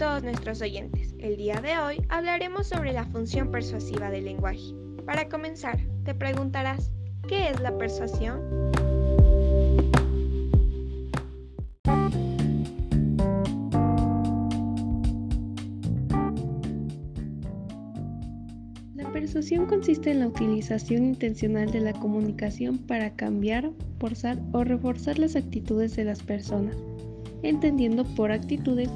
todos 0.00 0.22
nuestros 0.22 0.62
oyentes. 0.62 1.14
El 1.18 1.36
día 1.36 1.60
de 1.60 1.76
hoy 1.76 2.02
hablaremos 2.08 2.68
sobre 2.68 2.94
la 2.94 3.04
función 3.04 3.50
persuasiva 3.50 4.08
del 4.08 4.24
lenguaje. 4.24 4.72
Para 5.04 5.28
comenzar, 5.28 5.78
te 6.04 6.14
preguntarás, 6.14 6.90
¿qué 7.28 7.50
es 7.50 7.60
la 7.60 7.76
persuasión? 7.76 8.40
La 18.94 19.12
persuasión 19.12 19.66
consiste 19.66 20.12
en 20.12 20.20
la 20.20 20.28
utilización 20.28 21.04
intencional 21.04 21.70
de 21.70 21.80
la 21.80 21.92
comunicación 21.92 22.78
para 22.78 23.14
cambiar, 23.16 23.70
forzar 23.98 24.38
o 24.52 24.64
reforzar 24.64 25.18
las 25.18 25.36
actitudes 25.36 25.94
de 25.94 26.04
las 26.04 26.22
personas, 26.22 26.74
entendiendo 27.42 28.06
por 28.14 28.32
actitudes 28.32 28.88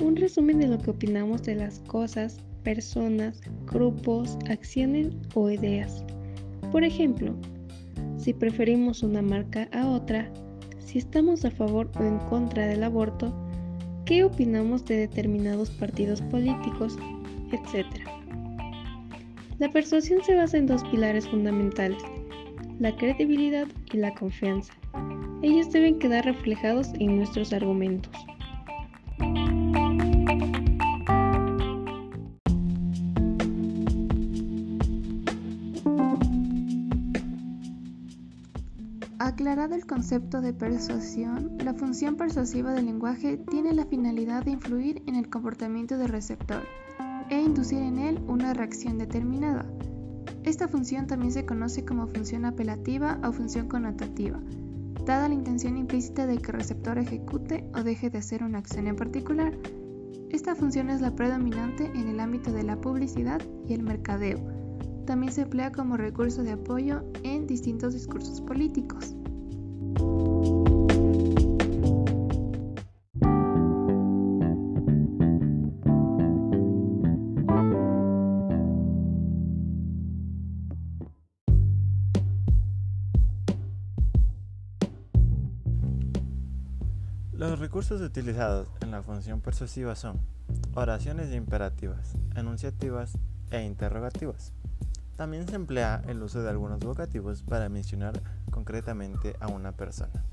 un 0.00 0.16
resumen 0.16 0.58
de 0.58 0.68
lo 0.68 0.78
que 0.78 0.90
opinamos 0.90 1.42
de 1.42 1.54
las 1.56 1.80
cosas, 1.80 2.40
personas, 2.62 3.40
grupos, 3.66 4.38
acciones 4.48 5.08
o 5.34 5.50
ideas. 5.50 6.04
Por 6.70 6.84
ejemplo, 6.84 7.34
si 8.16 8.32
preferimos 8.32 9.02
una 9.02 9.22
marca 9.22 9.68
a 9.72 9.88
otra, 9.88 10.30
si 10.78 10.98
estamos 10.98 11.44
a 11.44 11.50
favor 11.50 11.90
o 11.98 12.02
en 12.02 12.18
contra 12.28 12.66
del 12.66 12.84
aborto, 12.84 13.34
qué 14.04 14.24
opinamos 14.24 14.84
de 14.84 14.96
determinados 14.96 15.70
partidos 15.70 16.20
políticos, 16.22 16.98
etc. 17.50 17.86
La 19.58 19.70
persuasión 19.70 20.22
se 20.24 20.34
basa 20.34 20.58
en 20.58 20.66
dos 20.66 20.82
pilares 20.84 21.28
fundamentales, 21.28 22.02
la 22.78 22.94
credibilidad 22.96 23.66
y 23.92 23.96
la 23.98 24.14
confianza. 24.14 24.72
Ellos 25.42 25.72
deben 25.72 25.98
quedar 25.98 26.24
reflejados 26.24 26.88
en 26.98 27.16
nuestros 27.16 27.52
argumentos. 27.52 28.21
Aclarado 39.32 39.74
el 39.74 39.86
concepto 39.86 40.42
de 40.42 40.52
persuasión, 40.52 41.56
la 41.64 41.72
función 41.72 42.16
persuasiva 42.16 42.74
del 42.74 42.84
lenguaje 42.84 43.38
tiene 43.38 43.72
la 43.72 43.86
finalidad 43.86 44.44
de 44.44 44.50
influir 44.50 45.02
en 45.06 45.14
el 45.14 45.30
comportamiento 45.30 45.96
del 45.96 46.10
receptor 46.10 46.60
e 47.30 47.40
inducir 47.40 47.78
en 47.78 47.98
él 47.98 48.22
una 48.28 48.52
reacción 48.52 48.98
determinada. 48.98 49.64
Esta 50.44 50.68
función 50.68 51.06
también 51.06 51.32
se 51.32 51.46
conoce 51.46 51.82
como 51.82 52.08
función 52.08 52.44
apelativa 52.44 53.18
o 53.24 53.32
función 53.32 53.68
connotativa, 53.68 54.38
dada 55.06 55.28
la 55.28 55.34
intención 55.34 55.78
implícita 55.78 56.26
de 56.26 56.36
que 56.36 56.50
el 56.50 56.58
receptor 56.58 56.98
ejecute 56.98 57.64
o 57.74 57.82
deje 57.82 58.10
de 58.10 58.18
hacer 58.18 58.44
una 58.44 58.58
acción 58.58 58.86
en 58.86 58.96
particular. 58.96 59.56
Esta 60.28 60.54
función 60.54 60.90
es 60.90 61.00
la 61.00 61.16
predominante 61.16 61.90
en 61.94 62.06
el 62.06 62.20
ámbito 62.20 62.52
de 62.52 62.64
la 62.64 62.78
publicidad 62.78 63.40
y 63.66 63.72
el 63.72 63.82
mercadeo, 63.82 64.38
también 65.06 65.32
se 65.32 65.42
emplea 65.42 65.72
como 65.72 65.96
recurso 65.96 66.42
de 66.42 66.52
apoyo 66.52 67.02
en 67.22 67.46
distintos 67.46 67.94
discursos 67.94 68.40
políticos. 68.40 69.16
Los 87.52 87.58
recursos 87.58 88.00
utilizados 88.00 88.66
en 88.80 88.92
la 88.92 89.02
función 89.02 89.42
persuasiva 89.42 89.94
son 89.94 90.18
oraciones 90.74 91.34
imperativas, 91.34 92.14
enunciativas 92.34 93.18
e 93.50 93.62
interrogativas. 93.62 94.54
También 95.18 95.46
se 95.46 95.56
emplea 95.56 96.00
el 96.08 96.22
uso 96.22 96.42
de 96.42 96.48
algunos 96.48 96.78
vocativos 96.78 97.42
para 97.42 97.68
mencionar 97.68 98.22
concretamente 98.50 99.36
a 99.38 99.48
una 99.48 99.72
persona. 99.72 100.24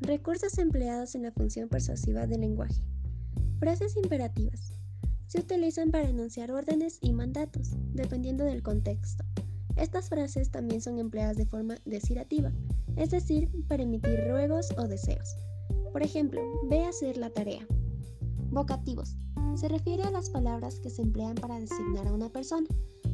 Recursos 0.00 0.58
empleados 0.58 1.14
en 1.14 1.22
la 1.22 1.30
función 1.30 1.68
persuasiva 1.68 2.26
del 2.26 2.40
lenguaje. 2.40 2.82
Frases 3.60 3.96
imperativas. 3.96 4.81
Se 5.26 5.40
utilizan 5.40 5.90
para 5.90 6.08
enunciar 6.08 6.50
órdenes 6.50 6.98
y 7.00 7.12
mandatos, 7.12 7.70
dependiendo 7.94 8.44
del 8.44 8.62
contexto. 8.62 9.24
Estas 9.76 10.08
frases 10.08 10.50
también 10.50 10.80
son 10.80 10.98
empleadas 10.98 11.36
de 11.36 11.46
forma 11.46 11.76
desirativa, 11.84 12.52
es 12.96 13.10
decir, 13.10 13.50
para 13.68 13.82
emitir 13.82 14.20
ruegos 14.28 14.68
o 14.76 14.86
deseos. 14.86 15.36
Por 15.92 16.02
ejemplo, 16.02 16.40
ve 16.68 16.84
a 16.84 16.90
hacer 16.90 17.16
la 17.16 17.30
tarea. 17.30 17.66
Vocativos. 18.50 19.16
Se 19.54 19.68
refiere 19.68 20.02
a 20.02 20.10
las 20.10 20.30
palabras 20.30 20.80
que 20.80 20.90
se 20.90 21.02
emplean 21.02 21.34
para 21.34 21.58
designar 21.58 22.06
a 22.06 22.12
una 22.12 22.28
persona. 22.28 22.66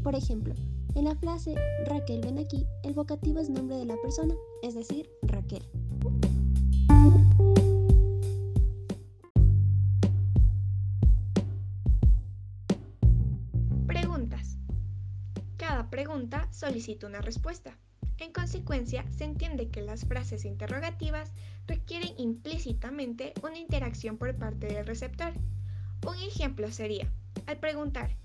Por 0.03 0.15
ejemplo, 0.15 0.55
en 0.95 1.05
la 1.05 1.17
frase 1.17 1.55
Raquel 1.87 2.21
ven 2.23 2.39
aquí, 2.39 2.67
el 2.83 2.95
vocativo 2.95 3.39
es 3.41 3.51
nombre 3.51 3.77
de 3.77 3.85
la 3.85 3.97
persona, 4.03 4.35
es 4.63 4.75
decir, 4.75 5.09
Raquel. 5.23 5.63
Solicita 16.59 17.07
una 17.07 17.21
respuesta. 17.21 17.79
En 18.19 18.33
consecuencia, 18.33 19.05
se 19.17 19.25
entiende 19.25 19.69
que 19.69 19.81
las 19.81 20.05
frases 20.05 20.45
interrogativas 20.45 21.33
requieren 21.69 22.15
implícitamente 22.19 23.33
una 23.43 23.59
interacción 23.59 24.19
por 24.19 24.35
parte 24.35 24.67
del 24.67 24.85
receptor. 24.85 25.33
Un 26.05 26.17
ejemplo 26.17 26.71
sería, 26.73 27.13
al 27.47 27.59
preguntar, 27.59 28.17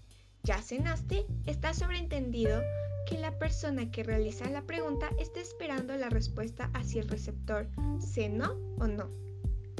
¿ya 0.42 0.60
cenaste? 0.64 1.28
Está 1.46 1.76
sobreentendido 1.76 2.62
que 3.08 3.20
la 3.20 3.38
persona 3.38 3.92
que 3.92 4.04
realiza 4.04 4.50
la 4.50 4.64
pregunta 4.64 5.10
está 5.20 5.40
esperando 5.40 5.96
la 5.96 6.10
respuesta 6.10 6.72
hacia 6.74 7.02
el 7.02 7.10
receptor, 7.10 7.68
¿cenó 8.00 8.54
o 8.80 8.88
no? 8.88 9.12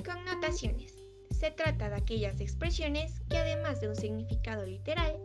Connotaciones. 0.06 0.96
Se 1.32 1.50
trata 1.50 1.90
de 1.90 1.96
aquellas 1.96 2.40
expresiones 2.40 3.22
que 3.30 3.38
además 3.38 3.82
de 3.82 3.90
un 3.90 3.96
significado 3.96 4.66
literal, 4.66 5.18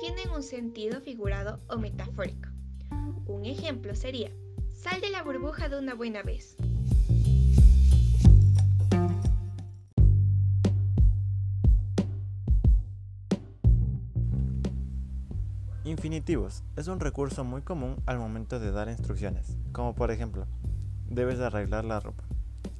tienen 0.00 0.30
un 0.30 0.42
sentido 0.42 1.00
figurado 1.02 1.60
o 1.68 1.76
metafórico. 1.76 2.49
Un 3.40 3.46
ejemplo 3.46 3.94
sería, 3.94 4.30
sal 4.68 5.00
de 5.00 5.08
la 5.08 5.22
burbuja 5.22 5.70
de 5.70 5.78
una 5.78 5.94
buena 5.94 6.22
vez. 6.22 6.58
Infinitivos 15.84 16.64
es 16.76 16.88
un 16.88 17.00
recurso 17.00 17.42
muy 17.42 17.62
común 17.62 17.96
al 18.04 18.18
momento 18.18 18.60
de 18.60 18.72
dar 18.72 18.90
instrucciones, 18.90 19.56
como 19.72 19.94
por 19.94 20.10
ejemplo, 20.10 20.46
debes 21.08 21.40
arreglar 21.40 21.86
la 21.86 21.98
ropa. 21.98 22.24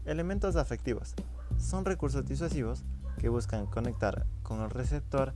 Elementos 0.05 0.57
afectivos 0.57 1.15
son 1.57 1.87
recursos 1.87 2.27
disuasivos 2.27 2.85
que 3.19 3.31
buscan 3.31 3.65
conectar 3.65 4.27
con 4.43 4.61
el 4.61 4.69
receptor 4.69 5.33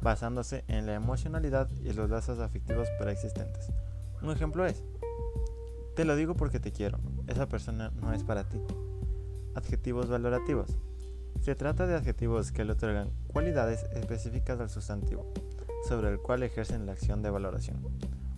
basándose 0.00 0.64
en 0.68 0.86
la 0.86 0.94
emocionalidad 0.94 1.68
y 1.82 1.92
los 1.94 2.08
lazos 2.08 2.38
afectivos 2.38 2.86
preexistentes. 3.00 3.72
Un 4.22 4.30
ejemplo 4.30 4.66
es, 4.66 4.82
te 5.94 6.04
lo 6.04 6.16
digo 6.16 6.34
porque 6.34 6.60
te 6.60 6.72
quiero, 6.72 6.98
esa 7.26 7.48
persona 7.48 7.90
no 8.00 8.12
es 8.12 8.24
para 8.24 8.48
ti. 8.48 8.60
Adjetivos 9.54 10.08
valorativos. 10.08 10.76
Se 11.40 11.54
trata 11.54 11.86
de 11.86 11.94
adjetivos 11.94 12.52
que 12.52 12.64
le 12.64 12.72
otorgan 12.72 13.10
cualidades 13.28 13.84
específicas 13.94 14.60
al 14.60 14.70
sustantivo, 14.70 15.32
sobre 15.88 16.10
el 16.10 16.18
cual 16.18 16.42
ejercen 16.42 16.86
la 16.86 16.92
acción 16.92 17.22
de 17.22 17.30
valoración. 17.30 17.78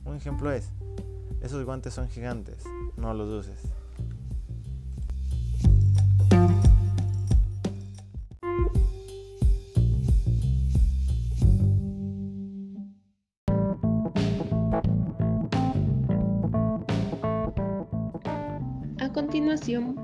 Un 0.04 0.16
ejemplo 0.16 0.52
es, 0.52 0.70
esos 1.40 1.64
guantes 1.64 1.94
son 1.94 2.08
gigantes, 2.08 2.64
no 2.96 3.14
los 3.14 3.28
uses. 3.28 3.62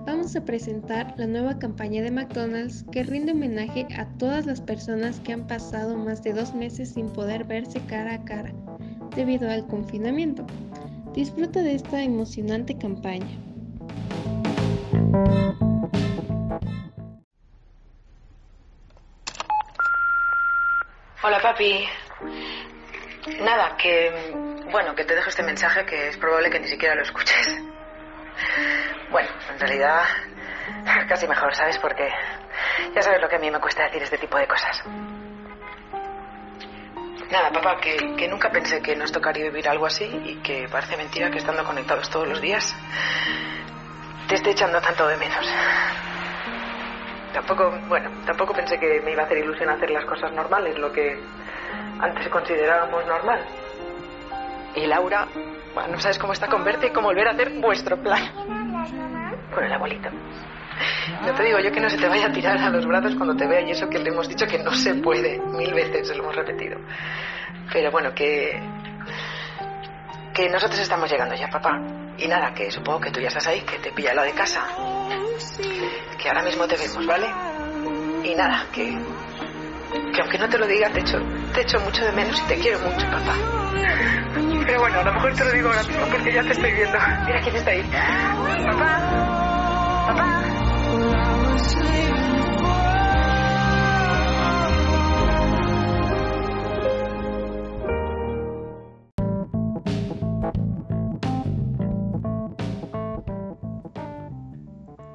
Vamos 0.07 0.35
a 0.35 0.45
presentar 0.45 1.15
la 1.17 1.27
nueva 1.29 1.57
campaña 1.57 2.03
de 2.03 2.11
McDonald's 2.11 2.85
que 2.91 3.05
rinde 3.05 3.31
homenaje 3.31 3.87
a 3.97 4.07
todas 4.19 4.45
las 4.45 4.61
personas 4.61 5.21
que 5.21 5.33
han 5.33 5.47
pasado 5.47 5.97
más 5.97 6.21
de 6.25 6.33
dos 6.33 6.53
meses 6.53 6.95
sin 6.95 7.11
poder 7.11 7.45
verse 7.45 7.81
cara 7.87 8.15
a 8.15 8.25
cara 8.25 8.53
debido 9.15 9.49
al 9.49 9.65
confinamiento. 9.69 10.45
Disfruta 11.15 11.61
de 11.63 11.77
esta 11.77 12.03
emocionante 12.03 12.77
campaña. 12.77 13.39
Hola 21.23 21.41
papi. 21.41 21.85
Nada, 23.43 23.77
que. 23.77 24.11
Bueno, 24.73 24.97
que 24.97 25.05
te 25.05 25.15
dejo 25.15 25.29
este 25.29 25.45
mensaje 25.45 25.87
que 25.87 26.09
es 26.09 26.17
probable 26.17 26.51
que 26.51 26.59
ni 26.59 26.67
siquiera 26.67 26.97
lo 26.97 27.03
escuches. 27.03 27.63
Bueno, 29.11 29.29
en 29.51 29.59
realidad. 29.59 30.03
Casi 31.09 31.27
mejor, 31.27 31.55
¿sabes? 31.55 31.79
Porque. 31.79 32.09
Ya 32.95 33.03
sabes 33.03 33.21
lo 33.21 33.29
que 33.29 33.37
a 33.37 33.39
mí 33.39 33.51
me 33.51 33.61
cuesta 33.61 33.85
decir 33.85 34.03
este 34.03 34.19
tipo 34.19 34.37
de 34.39 34.47
cosas. 34.47 34.83
Nada, 37.31 37.51
papá, 37.51 37.77
que, 37.81 38.15
que 38.17 38.29
nunca 38.29 38.51
pensé 38.51 38.81
que 38.81 38.95
nos 38.95 39.11
tocaría 39.11 39.45
vivir 39.45 39.69
algo 39.69 39.87
así 39.87 40.05
y 40.05 40.37
que 40.43 40.69
parece 40.71 40.97
mentira 40.97 41.31
que 41.31 41.39
estando 41.39 41.65
conectados 41.65 42.09
todos 42.09 42.29
los 42.29 42.41
días 42.41 42.75
te 44.29 44.35
esté 44.35 44.51
echando 44.51 44.81
tanto 44.81 45.07
de 45.07 45.17
menos. 45.17 45.47
Tampoco, 47.33 47.71
bueno, 47.89 48.11
tampoco 48.25 48.55
pensé 48.55 48.79
que 48.79 49.01
me 49.05 49.13
iba 49.13 49.23
a 49.23 49.27
hacer 49.27 49.39
ilusión 49.39 49.69
hacer 49.69 49.91
las 49.91 50.05
cosas 50.05 50.33
normales, 50.33 50.79
lo 50.79 50.91
que 50.91 51.19
antes 52.01 52.29
considerábamos 52.29 53.07
normal. 53.07 53.45
Y 54.75 54.87
Laura, 54.87 55.29
bueno, 55.75 55.93
no 55.93 56.01
sabes 56.01 56.19
cómo 56.19 56.33
está 56.33 56.49
con 56.49 56.65
verte 56.65 56.89
y 56.89 56.91
cómo 56.91 57.09
volver 57.09 57.29
a 57.29 57.33
hacer 57.33 57.51
vuestro 57.61 57.97
plan. 58.03 58.56
Con 59.57 59.65
el 59.65 59.73
abuelito. 59.73 60.11
No 61.25 61.35
te 61.35 61.45
digo 61.45 61.59
yo 61.61 61.73
que 61.73 61.81
no 61.81 61.89
se 61.89 61.97
te 61.97 62.07
vaya 62.07 62.27
a 62.27 62.31
tirar 62.31 62.59
a 62.59 62.69
los 62.69 62.85
brazos 62.85 63.15
cuando 63.15 63.35
te 63.35 63.47
vea 63.47 63.63
y 63.63 63.71
eso 63.71 63.89
que 63.89 63.99
le 63.99 64.11
hemos 64.11 64.29
dicho 64.29 64.47
que 64.47 64.59
no 64.59 64.71
se 64.73 64.97
puede. 64.97 65.41
Mil 65.41 65.73
veces 65.73 66.09
se 66.09 66.15
lo 66.15 66.25
hemos 66.25 66.37
repetido. 66.37 66.79
Pero 67.73 67.91
bueno, 67.91 68.13
que. 68.15 68.61
que 70.35 70.51
nosotros 70.51 70.79
estamos 70.79 71.11
llegando 71.11 71.35
ya, 71.35 71.49
papá. 71.49 71.81
Y 72.19 72.29
nada, 72.29 72.53
que 72.53 72.71
supongo 72.71 73.01
que 73.01 73.11
tú 73.11 73.19
ya 73.19 73.29
estás 73.29 73.47
ahí, 73.47 73.63
que 73.63 73.79
te 73.79 73.93
pilla 73.93 74.13
la 74.13 74.25
de 74.25 74.33
casa. 74.33 74.67
Que 76.21 76.29
ahora 76.29 76.43
mismo 76.43 76.67
te 76.67 76.77
vemos, 76.77 77.07
¿vale? 77.07 77.29
Y 78.25 78.35
nada, 78.35 78.67
que. 78.71 78.95
que 80.13 80.21
aunque 80.21 80.37
no 80.37 80.51
te 80.51 80.59
lo 80.59 80.67
diga, 80.67 80.91
te 80.91 81.01
echo, 81.01 81.17
te 81.55 81.63
echo 81.63 81.81
mucho 81.81 82.05
de 82.05 82.13
menos 82.13 82.39
y 82.43 82.47
te 82.47 82.59
quiero 82.59 82.79
mucho, 82.81 83.07
papá. 83.07 83.35
Pero 84.67 84.81
bueno, 84.81 85.01
a 85.01 85.05
lo 85.05 85.15
mejor 85.15 85.33
te 85.33 85.45
lo 85.47 85.53
digo 85.53 85.69
ahora 85.69 85.83
mismo 85.83 86.07
porque 86.11 86.31
ya 86.31 86.43
te 86.43 86.53
estoy 86.53 86.73
viendo. 86.73 86.99
Mira 87.25 87.41
quién 87.41 87.57
está 87.57 87.71
ahí. 87.71 87.83
Papá. 88.67 88.96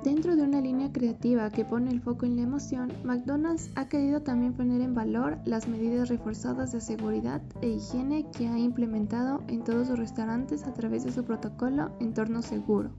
Dentro 0.04 0.36
de 0.36 0.42
una 0.42 0.62
línea 0.62 0.92
creativa 0.92 1.52
que 1.52 1.64
pone 1.64 1.92
el 1.92 2.02
foco 2.02 2.26
en 2.26 2.36
la 2.36 2.42
emoción, 2.42 2.92
McDonald's 3.04 3.70
ha 3.76 3.88
querido 3.88 4.22
también 4.22 4.54
poner 4.54 4.82
en 4.82 4.96
valor 4.96 5.38
las 5.46 5.68
medidas 5.68 6.10
reforzadas 6.10 6.72
de 6.72 6.82
seguridad 6.82 7.40
e 7.62 7.70
higiene 7.70 8.26
que 8.32 8.48
ha 8.48 8.58
implementado 8.58 9.44
en 9.48 9.64
todos 9.64 9.90
sus 9.90 10.00
restaurantes 10.00 10.64
a 10.64 10.74
través 10.74 11.04
de 11.04 11.12
su 11.12 11.24
protocolo 11.24 11.92
Entorno 12.00 12.42
Seguro. 12.42 12.90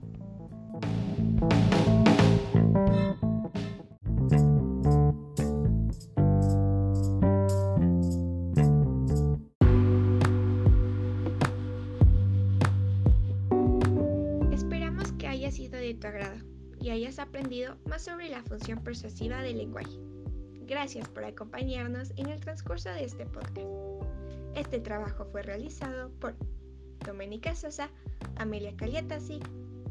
Esperamos 14.53 15.11
que 15.13 15.27
haya 15.27 15.51
sido 15.51 15.77
de 15.77 15.95
tu 15.95 16.07
agrado 16.07 16.52
y 16.83 16.89
hayas 16.89 17.17
aprendido 17.17 17.77
más 17.85 18.01
sobre 18.03 18.27
la 18.27 18.43
función 18.43 18.83
persuasiva 18.83 19.41
del 19.41 19.57
lenguaje. 19.57 19.97
Gracias 20.67 21.07
por 21.07 21.23
acompañarnos 21.23 22.11
en 22.17 22.27
el 22.27 22.41
transcurso 22.41 22.89
de 22.89 23.05
este 23.05 23.25
podcast. 23.25 23.69
Este 24.53 24.81
trabajo 24.81 25.25
fue 25.31 25.43
realizado 25.43 26.11
por 26.19 26.35
Doménica 27.05 27.55
Sosa, 27.55 27.89
Amelia 28.35 28.75
Caliatasi, 28.75 29.39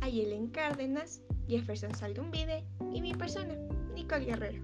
Ayelen 0.03 0.49
Cárdenas, 0.49 1.23
Jefferson 1.49 1.95
Saldumbide 1.95 2.63
y 2.93 3.01
mi 3.01 3.15
persona, 3.15 3.55
Nicole 3.95 4.27
Guerrero. 4.27 4.63